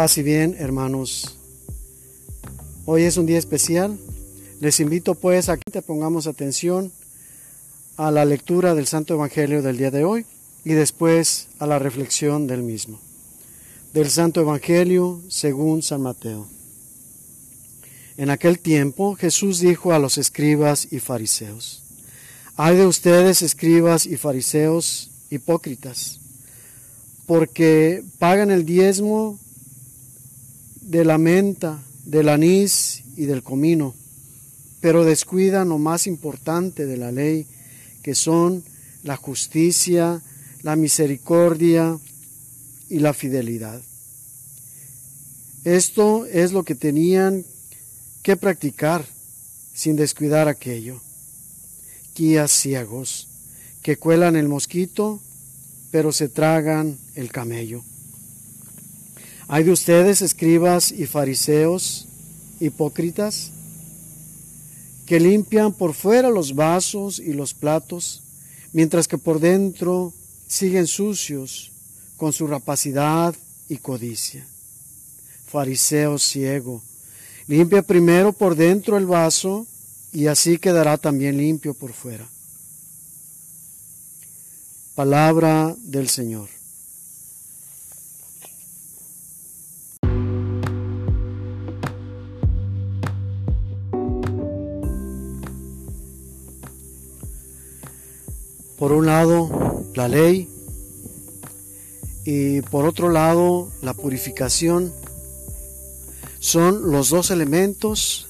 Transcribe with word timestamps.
Paz 0.00 0.16
y 0.16 0.22
bien, 0.22 0.56
hermanos. 0.58 1.36
Hoy 2.86 3.02
es 3.02 3.18
un 3.18 3.26
día 3.26 3.36
especial. 3.36 3.98
Les 4.58 4.80
invito 4.80 5.14
pues 5.14 5.50
a 5.50 5.58
que 5.58 5.70
te 5.70 5.82
pongamos 5.82 6.26
atención 6.26 6.90
a 7.98 8.10
la 8.10 8.24
lectura 8.24 8.74
del 8.74 8.86
Santo 8.86 9.12
Evangelio 9.12 9.60
del 9.60 9.76
día 9.76 9.90
de 9.90 10.04
hoy 10.04 10.24
y 10.64 10.72
después 10.72 11.48
a 11.58 11.66
la 11.66 11.78
reflexión 11.78 12.46
del 12.46 12.62
mismo. 12.62 12.98
Del 13.92 14.08
Santo 14.08 14.40
Evangelio 14.40 15.20
según 15.28 15.82
San 15.82 16.00
Mateo. 16.00 16.48
En 18.16 18.30
aquel 18.30 18.58
tiempo 18.58 19.16
Jesús 19.16 19.58
dijo 19.58 19.92
a 19.92 19.98
los 19.98 20.16
escribas 20.16 20.90
y 20.90 21.00
fariseos, 21.00 21.82
Hay 22.56 22.74
de 22.74 22.86
ustedes 22.86 23.42
escribas 23.42 24.06
y 24.06 24.16
fariseos 24.16 25.10
hipócritas, 25.28 26.20
porque 27.26 28.02
pagan 28.18 28.50
el 28.50 28.64
diezmo 28.64 29.38
de 30.90 31.04
la 31.04 31.18
menta, 31.18 31.80
del 32.04 32.28
anís 32.28 33.04
y 33.16 33.26
del 33.26 33.44
comino, 33.44 33.94
pero 34.80 35.04
descuidan 35.04 35.68
lo 35.68 35.78
más 35.78 36.08
importante 36.08 36.84
de 36.84 36.96
la 36.96 37.12
ley, 37.12 37.46
que 38.02 38.16
son 38.16 38.64
la 39.04 39.16
justicia, 39.16 40.20
la 40.62 40.74
misericordia 40.74 41.96
y 42.88 42.98
la 42.98 43.14
fidelidad. 43.14 43.80
Esto 45.62 46.26
es 46.26 46.50
lo 46.50 46.64
que 46.64 46.74
tenían 46.74 47.44
que 48.24 48.36
practicar 48.36 49.06
sin 49.72 49.94
descuidar 49.94 50.48
aquello. 50.48 51.00
Guías 52.16 52.50
ciegos 52.50 53.28
que 53.80 53.96
cuelan 53.96 54.34
el 54.34 54.48
mosquito, 54.48 55.20
pero 55.92 56.10
se 56.10 56.28
tragan 56.28 56.98
el 57.14 57.30
camello. 57.30 57.84
Hay 59.52 59.64
de 59.64 59.72
ustedes, 59.72 60.22
escribas 60.22 60.92
y 60.92 61.06
fariseos, 61.06 62.06
hipócritas, 62.60 63.50
que 65.06 65.18
limpian 65.18 65.72
por 65.72 65.92
fuera 65.92 66.30
los 66.30 66.54
vasos 66.54 67.18
y 67.18 67.32
los 67.32 67.52
platos, 67.52 68.22
mientras 68.72 69.08
que 69.08 69.18
por 69.18 69.40
dentro 69.40 70.14
siguen 70.46 70.86
sucios 70.86 71.72
con 72.16 72.32
su 72.32 72.46
rapacidad 72.46 73.34
y 73.68 73.78
codicia. 73.78 74.46
Fariseo 75.48 76.16
ciego, 76.20 76.80
limpia 77.48 77.82
primero 77.82 78.32
por 78.32 78.54
dentro 78.54 78.96
el 78.96 79.06
vaso 79.06 79.66
y 80.12 80.28
así 80.28 80.58
quedará 80.58 80.96
también 80.96 81.38
limpio 81.38 81.74
por 81.74 81.92
fuera. 81.92 82.28
Palabra 84.94 85.74
del 85.76 86.08
Señor. 86.08 86.59
Por 98.80 98.92
un 98.92 99.04
lado, 99.04 99.84
la 99.94 100.08
ley 100.08 100.48
y 102.24 102.62
por 102.62 102.86
otro 102.86 103.10
lado, 103.10 103.70
la 103.82 103.92
purificación 103.92 104.90
son 106.38 106.90
los 106.90 107.10
dos 107.10 107.30
elementos 107.30 108.26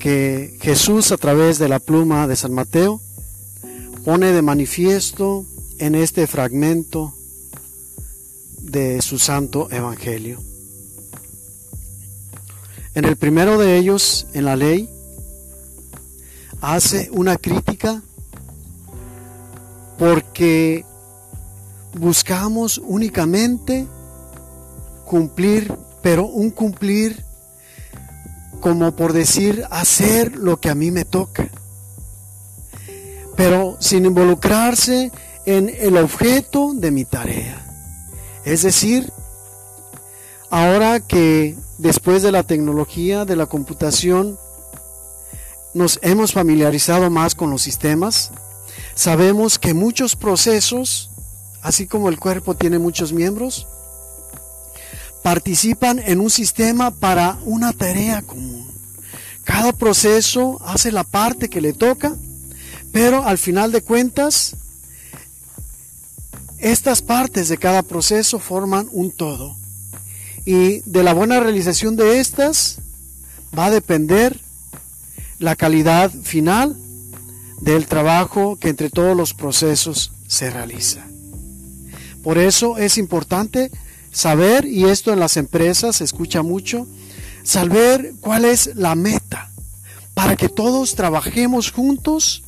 que 0.00 0.58
Jesús 0.60 1.12
a 1.12 1.16
través 1.16 1.60
de 1.60 1.68
la 1.68 1.78
pluma 1.78 2.26
de 2.26 2.34
San 2.34 2.52
Mateo 2.52 3.00
pone 4.04 4.32
de 4.32 4.42
manifiesto 4.42 5.46
en 5.78 5.94
este 5.94 6.26
fragmento 6.26 7.14
de 8.62 9.00
su 9.00 9.20
santo 9.20 9.70
evangelio. 9.70 10.40
En 12.96 13.04
el 13.04 13.14
primero 13.14 13.58
de 13.58 13.78
ellos, 13.78 14.26
en 14.32 14.44
la 14.44 14.56
ley, 14.56 14.90
hace 16.60 17.10
una 17.12 17.36
crítica 17.36 18.02
porque 20.00 20.86
buscamos 21.92 22.80
únicamente 22.82 23.86
cumplir, 25.04 25.74
pero 26.00 26.26
un 26.26 26.48
cumplir 26.48 27.22
como 28.60 28.96
por 28.96 29.12
decir 29.12 29.62
hacer 29.70 30.36
lo 30.36 30.58
que 30.58 30.70
a 30.70 30.74
mí 30.74 30.90
me 30.90 31.04
toca, 31.04 31.50
pero 33.36 33.76
sin 33.78 34.06
involucrarse 34.06 35.12
en 35.44 35.68
el 35.68 35.98
objeto 35.98 36.72
de 36.74 36.90
mi 36.92 37.04
tarea. 37.04 37.62
Es 38.46 38.62
decir, 38.62 39.12
ahora 40.48 41.00
que 41.00 41.58
después 41.76 42.22
de 42.22 42.32
la 42.32 42.44
tecnología, 42.44 43.26
de 43.26 43.36
la 43.36 43.44
computación, 43.44 44.38
nos 45.74 45.98
hemos 46.00 46.32
familiarizado 46.32 47.10
más 47.10 47.34
con 47.34 47.50
los 47.50 47.60
sistemas, 47.60 48.32
Sabemos 48.94 49.58
que 49.58 49.74
muchos 49.74 50.16
procesos, 50.16 51.10
así 51.62 51.86
como 51.86 52.08
el 52.08 52.18
cuerpo 52.18 52.54
tiene 52.54 52.78
muchos 52.78 53.12
miembros, 53.12 53.66
participan 55.22 55.98
en 55.98 56.20
un 56.20 56.30
sistema 56.30 56.90
para 56.90 57.38
una 57.44 57.72
tarea 57.72 58.22
común. 58.22 58.70
Cada 59.44 59.72
proceso 59.72 60.60
hace 60.64 60.92
la 60.92 61.04
parte 61.04 61.48
que 61.48 61.60
le 61.60 61.72
toca, 61.72 62.16
pero 62.92 63.24
al 63.24 63.38
final 63.38 63.72
de 63.72 63.82
cuentas, 63.82 64.56
estas 66.58 67.02
partes 67.02 67.48
de 67.48 67.58
cada 67.58 67.82
proceso 67.82 68.38
forman 68.38 68.88
un 68.92 69.10
todo. 69.10 69.56
Y 70.44 70.80
de 70.80 71.02
la 71.02 71.14
buena 71.14 71.40
realización 71.40 71.96
de 71.96 72.20
estas 72.20 72.78
va 73.56 73.66
a 73.66 73.70
depender 73.70 74.40
la 75.38 75.56
calidad 75.56 76.10
final 76.10 76.76
del 77.60 77.86
trabajo 77.86 78.56
que 78.56 78.68
entre 78.68 78.90
todos 78.90 79.16
los 79.16 79.34
procesos 79.34 80.12
se 80.26 80.50
realiza. 80.50 81.06
Por 82.22 82.38
eso 82.38 82.78
es 82.78 82.98
importante 82.98 83.70
saber, 84.10 84.64
y 84.64 84.84
esto 84.84 85.12
en 85.12 85.20
las 85.20 85.36
empresas 85.36 85.96
se 85.96 86.04
escucha 86.04 86.42
mucho, 86.42 86.86
saber 87.42 88.14
cuál 88.20 88.44
es 88.44 88.74
la 88.74 88.94
meta, 88.94 89.50
para 90.14 90.36
que 90.36 90.48
todos 90.48 90.94
trabajemos 90.94 91.70
juntos 91.70 92.42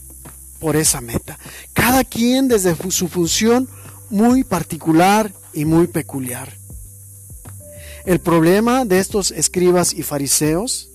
por 0.59 0.77
esa 0.77 1.01
meta. 1.01 1.39
Cada 1.73 2.05
quien 2.05 2.49
desde 2.49 2.77
su 2.91 3.09
función 3.09 3.69
muy 4.11 4.45
particular 4.45 5.33
y 5.55 5.65
muy 5.65 5.87
peculiar. 5.87 6.57
El 8.05 8.21
problema 8.21 8.85
de 8.85 8.99
estos 8.99 9.31
escribas 9.31 9.95
y 9.95 10.03
fariseos 10.03 10.91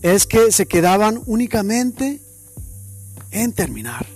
es 0.00 0.26
que 0.26 0.52
se 0.52 0.66
quedaban 0.66 1.20
únicamente 1.26 2.20
en 3.34 3.52
terminar, 3.52 4.06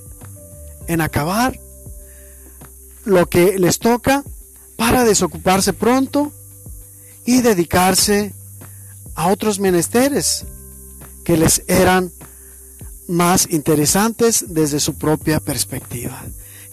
en 0.86 1.00
acabar 1.00 1.58
lo 3.04 3.28
que 3.28 3.58
les 3.58 3.78
toca 3.78 4.24
para 4.76 5.04
desocuparse 5.04 5.72
pronto 5.72 6.32
y 7.26 7.42
dedicarse 7.42 8.32
a 9.14 9.28
otros 9.28 9.58
menesteres 9.58 10.44
que 11.24 11.36
les 11.36 11.64
eran 11.66 12.12
más 13.08 13.48
interesantes 13.50 14.46
desde 14.48 14.78
su 14.78 14.94
propia 14.94 15.40
perspectiva, 15.40 16.22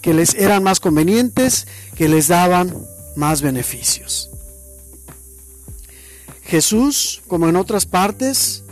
que 0.01 0.13
les 0.13 0.35
eran 0.35 0.61
más 0.61 0.79
convenientes, 0.79 1.65
que 1.95 2.07
les 2.07 2.27
daban 2.27 2.75
más 3.15 3.41
beneficios. 3.41 4.29
Jesús, 6.43 7.23
como 7.27 7.49
en 7.49 7.55
otras 7.55 7.87
partes, 7.87 8.63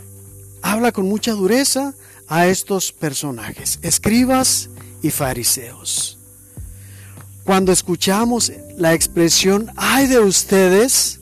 habla 0.62 0.92
con 0.92 1.08
mucha 1.08 1.32
dureza 1.32 1.94
a 2.34 2.48
estos 2.48 2.90
personajes, 2.90 3.78
escribas 3.82 4.68
y 5.02 5.10
fariseos. 5.12 6.18
Cuando 7.44 7.70
escuchamos 7.70 8.50
la 8.76 8.92
expresión 8.92 9.70
ay 9.76 10.08
de 10.08 10.18
ustedes, 10.18 11.20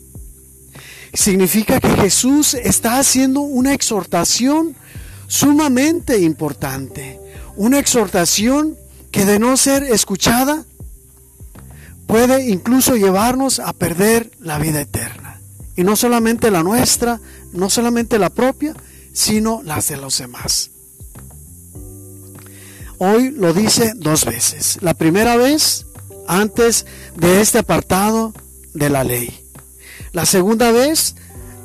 significa 1.12 1.80
que 1.80 1.90
Jesús 1.96 2.54
está 2.54 2.98
haciendo 2.98 3.42
una 3.42 3.74
exhortación 3.74 4.74
sumamente 5.26 6.18
importante, 6.18 7.20
una 7.56 7.78
exhortación 7.78 8.78
que 9.10 9.26
de 9.26 9.38
no 9.38 9.58
ser 9.58 9.82
escuchada 9.82 10.64
puede 12.06 12.48
incluso 12.48 12.96
llevarnos 12.96 13.58
a 13.58 13.74
perder 13.74 14.30
la 14.40 14.58
vida 14.58 14.80
eterna. 14.80 15.42
Y 15.76 15.84
no 15.84 15.94
solamente 15.94 16.50
la 16.50 16.62
nuestra, 16.62 17.20
no 17.52 17.68
solamente 17.68 18.18
la 18.18 18.30
propia, 18.30 18.74
sino 19.12 19.60
las 19.62 19.88
de 19.88 19.98
los 19.98 20.16
demás. 20.16 20.71
Hoy 23.04 23.32
lo 23.32 23.52
dice 23.52 23.94
dos 23.96 24.24
veces. 24.24 24.78
La 24.80 24.94
primera 24.94 25.36
vez 25.36 25.86
antes 26.28 26.86
de 27.16 27.40
este 27.40 27.58
apartado 27.58 28.32
de 28.74 28.90
la 28.90 29.02
ley. 29.02 29.44
La 30.12 30.24
segunda 30.24 30.70
vez 30.70 31.16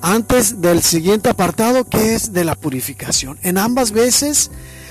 antes 0.01 0.61
del 0.61 0.81
siguiente 0.81 1.29
apartado 1.29 1.85
que 1.85 2.15
es 2.15 2.33
de 2.33 2.43
la 2.43 2.55
purificación. 2.55 3.37
En 3.43 3.59
ambas 3.59 3.91
veces 3.91 4.49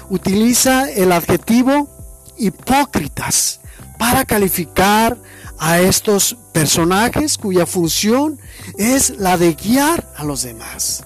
utiliza 0.09 0.89
el 0.89 1.11
adjetivo 1.11 1.91
hipócritas 2.39 3.59
para 3.99 4.25
calificar 4.25 5.19
a 5.59 5.81
estos 5.81 6.37
personajes 6.53 7.39
cuya 7.39 7.67
función 7.67 8.39
es 8.79 9.19
la 9.19 9.37
de 9.37 9.55
guiar 9.55 10.09
a 10.17 10.23
los 10.23 10.45
demás. 10.45 11.03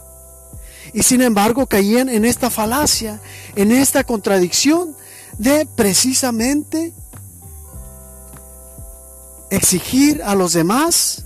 Y 0.93 1.03
sin 1.03 1.23
embargo 1.23 1.67
caían 1.67 2.11
en 2.11 2.27
esta 2.27 2.51
falacia, 2.51 3.23
en 3.57 3.73
esta 3.73 4.05
contradicción 4.05 5.00
de 5.41 5.67
precisamente 5.75 6.93
exigir 9.49 10.23
a 10.23 10.35
los 10.35 10.53
demás 10.53 11.25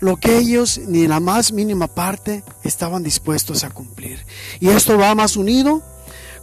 lo 0.00 0.16
que 0.16 0.38
ellos 0.38 0.80
ni 0.88 1.04
en 1.04 1.10
la 1.10 1.20
más 1.20 1.52
mínima 1.52 1.86
parte 1.86 2.42
estaban 2.64 3.04
dispuestos 3.04 3.62
a 3.62 3.70
cumplir. 3.70 4.18
Y 4.58 4.70
esto 4.70 4.98
va 4.98 5.14
más 5.14 5.36
unido 5.36 5.82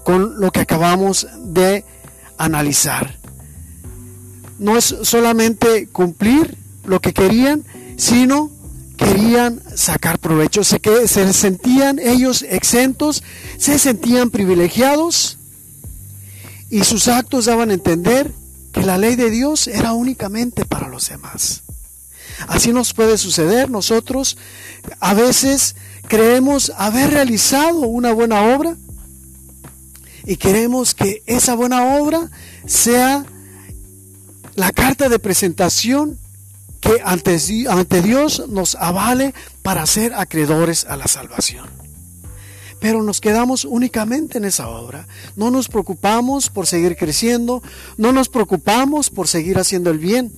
con 0.05 0.39
lo 0.39 0.51
que 0.51 0.61
acabamos 0.61 1.27
de 1.43 1.83
analizar. 2.37 3.19
No 4.57 4.77
es 4.77 4.95
solamente 5.03 5.87
cumplir 5.87 6.57
lo 6.85 7.01
que 7.01 7.13
querían, 7.13 7.65
sino 7.97 8.49
querían 8.95 9.61
sacar 9.75 10.17
provecho. 10.17 10.63
Se, 10.63 10.79
que, 10.79 11.09
se 11.09 11.33
sentían 11.33 11.99
ellos 11.99 12.41
exentos, 12.43 13.21
se 13.57 13.79
sentían 13.79 14.29
privilegiados 14.29 15.39
y 16.71 16.85
sus 16.85 17.09
actos 17.09 17.45
daban 17.45 17.69
a 17.69 17.73
entender 17.73 18.31
que 18.71 18.81
la 18.83 18.97
ley 18.97 19.15
de 19.15 19.29
Dios 19.29 19.67
era 19.67 19.91
únicamente 19.91 20.63
para 20.65 20.87
los 20.87 21.09
demás. 21.09 21.63
Así 22.47 22.71
nos 22.71 22.93
puede 22.93 23.17
suceder. 23.17 23.69
Nosotros 23.69 24.37
a 25.01 25.13
veces 25.13 25.75
creemos 26.07 26.71
haber 26.77 27.11
realizado 27.11 27.79
una 27.79 28.13
buena 28.13 28.55
obra 28.55 28.77
y 30.25 30.37
queremos 30.37 30.95
que 30.95 31.21
esa 31.25 31.55
buena 31.55 31.97
obra 31.97 32.31
sea 32.65 33.25
la 34.55 34.71
carta 34.71 35.09
de 35.09 35.19
presentación 35.19 36.17
que 36.79 37.01
ante, 37.03 37.37
ante 37.69 38.01
Dios 38.01 38.47
nos 38.47 38.75
avale 38.75 39.33
para 39.61 39.85
ser 39.85 40.13
acreedores 40.13 40.85
a 40.85 40.95
la 40.95 41.07
salvación. 41.07 41.69
Pero 42.81 43.01
nos 43.03 43.21
quedamos 43.21 43.63
únicamente 43.63 44.39
en 44.39 44.43
esa 44.43 44.67
obra. 44.67 45.07
No 45.37 45.49
nos 45.51 45.69
preocupamos 45.69 46.49
por 46.49 46.67
seguir 46.67 46.97
creciendo, 46.97 47.63
no 47.95 48.11
nos 48.11 48.27
preocupamos 48.27 49.09
por 49.09 49.29
seguir 49.29 49.57
haciendo 49.57 49.89
el 49.91 49.99
bien 49.99 50.33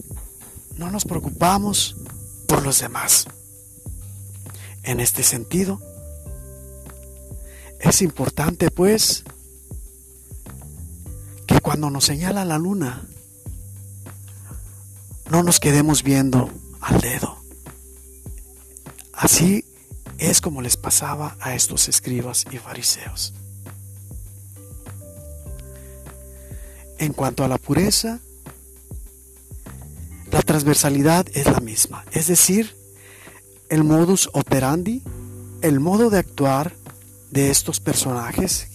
no 0.78 0.90
nos 0.92 1.06
preocupamos 1.06 1.96
por 2.48 2.64
los 2.64 2.80
demás. 2.80 3.28
En 4.84 5.00
este 5.00 5.24
sentido, 5.24 5.82
es 7.80 8.02
importante 8.02 8.72
pues 8.72 9.24
que 11.48 11.60
cuando 11.62 11.90
nos 11.90 12.06
señala 12.06 12.46
la 12.46 12.58
luna, 12.58 13.04
no 15.30 15.44
nos 15.44 15.60
quedemos 15.60 16.04
viendo 16.04 16.50
al 16.82 17.00
dedo. 17.00 17.38
Así 19.14 19.66
es 20.24 20.40
como 20.40 20.62
les 20.62 20.78
pasaba 20.78 21.36
a 21.42 21.54
estos 21.54 21.90
escribas 21.90 22.46
y 22.50 22.58
fariseos. 22.58 23.34
En 26.98 27.12
cuanto 27.12 27.44
a 27.44 27.50
la 27.50 27.58
pureza, 27.58 28.20
la 30.32 30.42
transversalidad 30.42 31.28
es 31.34 31.46
la 31.46 31.60
misma, 31.60 32.06
es 32.14 32.28
decir, 32.28 32.74
el 33.68 33.84
modus 33.84 34.30
operandi, 34.32 35.04
el 35.62 35.82
modo 35.82 36.10
de 36.10 36.20
actuar 36.20 36.74
de 37.30 37.50
estos 37.50 37.82
personajes 37.82 38.68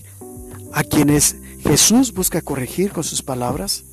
a 0.75 0.85
quienes 0.85 1.37
Jesús 1.61 2.13
busca 2.13 2.43
corregir 2.43 2.93
con 2.93 3.05
sus 3.05 3.23
palabras, 3.23 3.85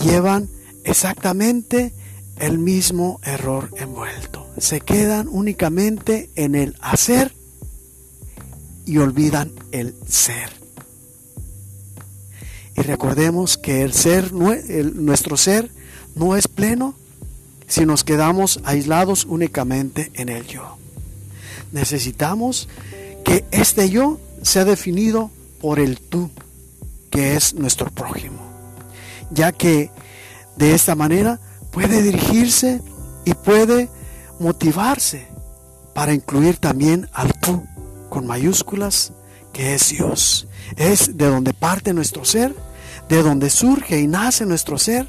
llevan 0.00 0.48
exactamente 0.84 1.92
el 2.36 2.58
mismo 2.58 3.18
error 3.24 3.70
envuelto. 3.76 4.43
Se 4.64 4.80
quedan 4.80 5.28
únicamente 5.28 6.30
en 6.36 6.54
el 6.54 6.74
hacer 6.80 7.34
y 8.86 8.96
olvidan 8.96 9.52
el 9.72 9.94
ser. 10.08 10.48
Y 12.74 12.80
recordemos 12.80 13.58
que 13.58 13.82
el 13.82 13.92
ser, 13.92 14.32
nuestro 14.32 15.36
ser 15.36 15.70
no 16.14 16.34
es 16.34 16.48
pleno 16.48 16.94
si 17.66 17.84
nos 17.84 18.04
quedamos 18.04 18.62
aislados 18.64 19.26
únicamente 19.26 20.10
en 20.14 20.30
el 20.30 20.46
yo. 20.46 20.78
Necesitamos 21.70 22.66
que 23.22 23.44
este 23.50 23.90
yo 23.90 24.18
sea 24.40 24.64
definido 24.64 25.30
por 25.60 25.78
el 25.78 26.00
tú, 26.00 26.30
que 27.10 27.36
es 27.36 27.52
nuestro 27.52 27.90
prójimo, 27.90 28.40
ya 29.30 29.52
que 29.52 29.90
de 30.56 30.74
esta 30.74 30.94
manera 30.94 31.38
puede 31.70 32.00
dirigirse 32.00 32.80
y 33.26 33.34
puede 33.34 33.90
motivarse 34.44 35.26
para 35.94 36.12
incluir 36.12 36.58
también 36.58 37.08
al 37.12 37.32
tú 37.40 37.64
con 38.08 38.26
mayúsculas, 38.26 39.12
que 39.52 39.74
es 39.74 39.88
Dios. 39.88 40.46
Es 40.76 41.16
de 41.16 41.26
donde 41.26 41.52
parte 41.52 41.92
nuestro 41.92 42.24
ser 42.24 42.54
de 43.08 43.22
donde 43.22 43.50
surge 43.50 44.00
y 44.00 44.06
nace 44.06 44.46
nuestro 44.46 44.78
ser 44.78 45.08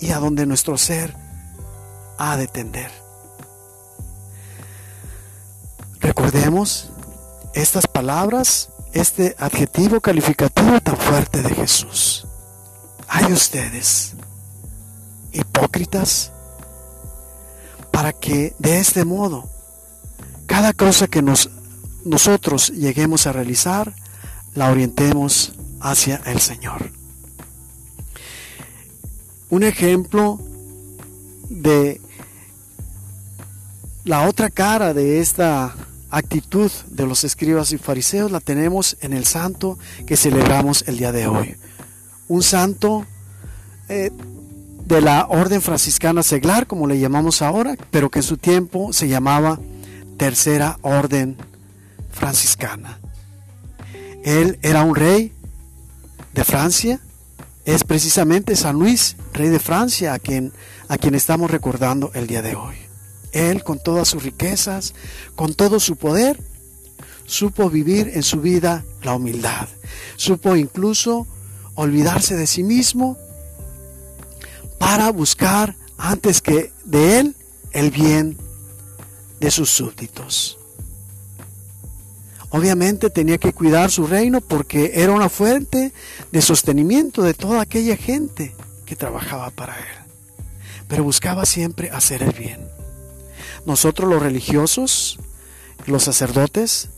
y 0.00 0.10
a 0.10 0.18
donde 0.18 0.46
nuestro 0.46 0.78
ser 0.78 1.14
ha 2.18 2.36
de 2.36 2.46
tender. 2.46 2.90
Recordemos 6.00 6.90
estas 7.54 7.86
palabras, 7.86 8.68
este 8.92 9.34
adjetivo 9.38 10.00
calificativo 10.00 10.80
tan 10.80 10.96
fuerte 10.96 11.42
de 11.42 11.54
Jesús. 11.54 12.26
Hay 13.08 13.32
ustedes, 13.32 14.14
hipócritas, 15.32 16.32
para 17.96 18.12
que 18.12 18.54
de 18.58 18.78
este 18.78 19.06
modo 19.06 19.48
cada 20.44 20.74
cosa 20.74 21.06
que 21.06 21.22
nos, 21.22 21.48
nosotros 22.04 22.68
lleguemos 22.68 23.26
a 23.26 23.32
realizar, 23.32 23.94
la 24.54 24.70
orientemos 24.70 25.54
hacia 25.80 26.16
el 26.26 26.38
Señor 26.38 26.90
un 29.48 29.62
ejemplo 29.62 30.38
de 31.48 32.02
la 34.04 34.28
otra 34.28 34.50
cara 34.50 34.92
de 34.92 35.20
esta 35.20 35.74
actitud 36.10 36.70
de 36.90 37.06
los 37.06 37.24
escribas 37.24 37.72
y 37.72 37.78
fariseos 37.78 38.30
la 38.30 38.40
tenemos 38.40 38.98
en 39.00 39.14
el 39.14 39.24
santo 39.24 39.78
que 40.04 40.18
celebramos 40.18 40.84
el 40.86 40.98
día 40.98 41.12
de 41.12 41.28
hoy. 41.28 41.56
Un 42.28 42.42
santo 42.42 43.06
eh, 43.88 44.10
de 44.86 45.00
la 45.02 45.26
orden 45.28 45.60
franciscana 45.60 46.22
seglar, 46.22 46.66
como 46.66 46.86
le 46.86 46.98
llamamos 46.98 47.42
ahora, 47.42 47.76
pero 47.90 48.10
que 48.10 48.20
en 48.20 48.22
su 48.22 48.38
tiempo 48.38 48.92
se 48.92 49.08
llamaba 49.08 49.60
Tercera 50.16 50.78
Orden 50.82 51.36
Franciscana. 52.10 52.98
Él 54.24 54.58
era 54.62 54.82
un 54.82 54.94
rey 54.94 55.32
de 56.32 56.44
Francia 56.44 57.00
es 57.66 57.82
precisamente 57.82 58.54
San 58.54 58.78
Luis, 58.78 59.16
rey 59.32 59.48
de 59.48 59.58
Francia, 59.58 60.14
a 60.14 60.20
quien, 60.20 60.52
a 60.88 60.98
quien 60.98 61.16
estamos 61.16 61.50
recordando 61.50 62.12
el 62.14 62.28
día 62.28 62.40
de 62.40 62.54
hoy. 62.54 62.76
Él, 63.32 63.64
con 63.64 63.82
todas 63.82 64.06
sus 64.06 64.22
riquezas, 64.22 64.94
con 65.34 65.52
todo 65.52 65.80
su 65.80 65.96
poder, 65.96 66.40
supo 67.26 67.68
vivir 67.68 68.12
en 68.14 68.22
su 68.22 68.40
vida 68.40 68.84
la 69.02 69.14
humildad. 69.14 69.66
Supo 70.14 70.54
incluso 70.54 71.26
olvidarse 71.74 72.36
de 72.36 72.46
sí 72.46 72.62
mismo 72.62 73.18
para 74.78 75.10
buscar 75.10 75.76
antes 75.98 76.42
que 76.42 76.72
de 76.84 77.20
él 77.20 77.36
el 77.72 77.90
bien 77.90 78.36
de 79.40 79.50
sus 79.50 79.70
súbditos. 79.70 80.58
Obviamente 82.50 83.10
tenía 83.10 83.38
que 83.38 83.52
cuidar 83.52 83.90
su 83.90 84.06
reino 84.06 84.40
porque 84.40 84.92
era 84.94 85.12
una 85.12 85.28
fuente 85.28 85.92
de 86.32 86.42
sostenimiento 86.42 87.22
de 87.22 87.34
toda 87.34 87.60
aquella 87.60 87.96
gente 87.96 88.54
que 88.86 88.96
trabajaba 88.96 89.50
para 89.50 89.76
él. 89.76 90.44
Pero 90.88 91.04
buscaba 91.04 91.44
siempre 91.44 91.90
hacer 91.90 92.22
el 92.22 92.32
bien. 92.32 92.66
Nosotros 93.66 94.08
los 94.08 94.22
religiosos, 94.22 95.18
los 95.86 96.04
sacerdotes, 96.04 96.88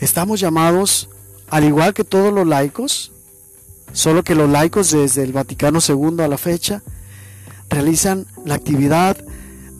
estamos 0.00 0.38
llamados, 0.38 1.10
al 1.48 1.64
igual 1.64 1.92
que 1.92 2.04
todos 2.04 2.32
los 2.32 2.46
laicos, 2.46 3.12
solo 3.94 4.22
que 4.22 4.34
los 4.34 4.50
laicos 4.50 4.90
desde 4.90 5.22
el 5.22 5.32
Vaticano 5.32 5.78
II 5.86 6.22
a 6.22 6.28
la 6.28 6.36
fecha, 6.36 6.82
realizan 7.70 8.26
la 8.44 8.56
actividad 8.56 9.16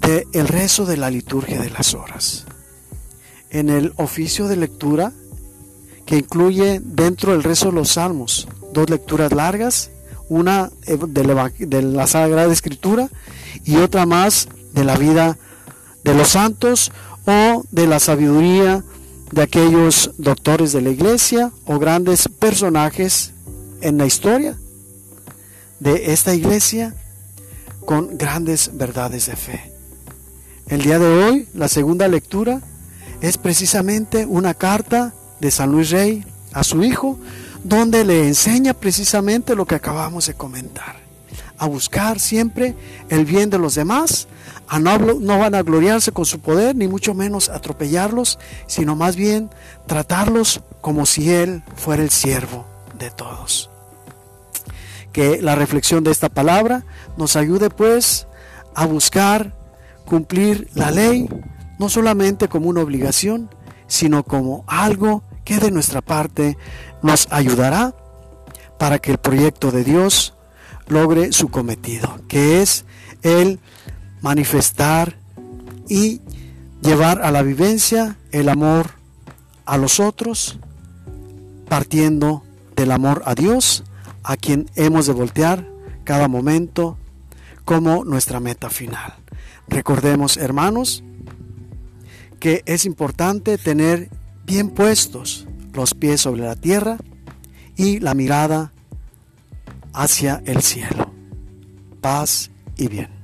del 0.00 0.26
el 0.32 0.48
rezo 0.48 0.86
de 0.86 0.96
la 0.96 1.10
liturgia 1.10 1.60
de 1.60 1.70
las 1.70 1.92
horas. 1.92 2.46
En 3.50 3.68
el 3.68 3.92
oficio 3.96 4.48
de 4.48 4.56
lectura 4.56 5.12
que 6.06 6.16
incluye 6.16 6.80
dentro 6.82 7.32
del 7.32 7.42
rezo 7.42 7.66
de 7.66 7.72
los 7.72 7.90
salmos 7.90 8.48
dos 8.72 8.88
lecturas 8.90 9.32
largas, 9.32 9.90
una 10.28 10.70
de 10.86 11.82
la 11.82 12.06
Sagrada 12.06 12.52
Escritura 12.52 13.08
y 13.64 13.76
otra 13.76 14.06
más 14.06 14.48
de 14.72 14.84
la 14.84 14.96
vida 14.96 15.38
de 16.02 16.14
los 16.14 16.28
santos 16.28 16.92
o 17.26 17.64
de 17.70 17.86
la 17.86 18.00
sabiduría 18.00 18.84
de 19.30 19.42
aquellos 19.42 20.12
doctores 20.18 20.72
de 20.72 20.82
la 20.82 20.90
iglesia 20.90 21.52
o 21.66 21.78
grandes 21.78 22.28
personajes 22.28 23.33
en 23.84 23.98
la 23.98 24.06
historia 24.06 24.56
de 25.78 26.12
esta 26.12 26.34
iglesia 26.34 26.94
con 27.84 28.16
grandes 28.16 28.70
verdades 28.72 29.26
de 29.26 29.36
fe. 29.36 29.72
El 30.68 30.82
día 30.82 30.98
de 30.98 31.06
hoy, 31.06 31.48
la 31.52 31.68
segunda 31.68 32.08
lectura 32.08 32.62
es 33.20 33.36
precisamente 33.36 34.24
una 34.24 34.54
carta 34.54 35.12
de 35.38 35.50
San 35.50 35.70
Luis 35.70 35.90
Rey 35.90 36.24
a 36.54 36.64
su 36.64 36.82
hijo, 36.82 37.18
donde 37.62 38.04
le 38.04 38.26
enseña 38.26 38.72
precisamente 38.72 39.54
lo 39.54 39.66
que 39.66 39.74
acabamos 39.74 40.26
de 40.26 40.34
comentar, 40.34 40.96
a 41.58 41.66
buscar 41.66 42.18
siempre 42.18 42.74
el 43.10 43.26
bien 43.26 43.50
de 43.50 43.58
los 43.58 43.74
demás, 43.74 44.28
a 44.66 44.78
no, 44.78 44.96
no 44.96 45.38
van 45.38 45.54
a 45.54 45.62
gloriarse 45.62 46.10
con 46.10 46.24
su 46.24 46.40
poder, 46.40 46.74
ni 46.74 46.88
mucho 46.88 47.12
menos 47.12 47.50
atropellarlos, 47.50 48.38
sino 48.66 48.96
más 48.96 49.14
bien 49.14 49.50
tratarlos 49.86 50.62
como 50.80 51.04
si 51.04 51.30
Él 51.30 51.62
fuera 51.76 52.02
el 52.02 52.10
siervo 52.10 52.64
de 52.98 53.10
todos. 53.10 53.73
Que 55.14 55.40
la 55.40 55.54
reflexión 55.54 56.04
de 56.04 56.10
esta 56.10 56.28
palabra 56.28 56.84
nos 57.16 57.36
ayude 57.36 57.70
pues 57.70 58.26
a 58.74 58.84
buscar 58.84 59.54
cumplir 60.04 60.68
la 60.74 60.90
ley, 60.90 61.30
no 61.78 61.88
solamente 61.88 62.48
como 62.48 62.68
una 62.68 62.82
obligación, 62.82 63.48
sino 63.86 64.24
como 64.24 64.64
algo 64.66 65.22
que 65.44 65.58
de 65.58 65.70
nuestra 65.70 66.02
parte 66.02 66.58
nos 67.02 67.28
ayudará 67.30 67.94
para 68.78 68.98
que 68.98 69.12
el 69.12 69.18
proyecto 69.18 69.70
de 69.70 69.84
Dios 69.84 70.34
logre 70.88 71.32
su 71.32 71.48
cometido, 71.48 72.20
que 72.28 72.60
es 72.60 72.84
el 73.22 73.60
manifestar 74.20 75.16
y 75.88 76.20
llevar 76.82 77.22
a 77.22 77.30
la 77.30 77.42
vivencia 77.42 78.18
el 78.32 78.48
amor 78.48 78.90
a 79.64 79.78
los 79.78 80.00
otros, 80.00 80.58
partiendo 81.68 82.42
del 82.76 82.90
amor 82.90 83.22
a 83.24 83.34
Dios, 83.34 83.84
a 84.24 84.36
quien 84.36 84.68
hemos 84.74 85.06
de 85.06 85.12
voltear 85.12 85.68
cada 86.02 86.28
momento 86.28 86.98
como 87.64 88.04
nuestra 88.04 88.40
meta 88.40 88.70
final. 88.70 89.14
Recordemos, 89.68 90.36
hermanos, 90.36 91.04
que 92.40 92.62
es 92.66 92.84
importante 92.84 93.56
tener 93.56 94.10
bien 94.44 94.70
puestos 94.70 95.46
los 95.72 95.94
pies 95.94 96.20
sobre 96.20 96.42
la 96.42 96.56
tierra 96.56 96.98
y 97.76 98.00
la 98.00 98.14
mirada 98.14 98.72
hacia 99.92 100.42
el 100.44 100.62
cielo. 100.62 101.12
Paz 102.00 102.50
y 102.76 102.88
bien. 102.88 103.23